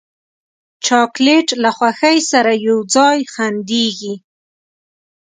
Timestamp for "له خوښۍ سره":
1.63-2.51